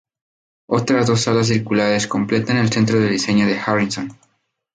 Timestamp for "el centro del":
2.57-3.11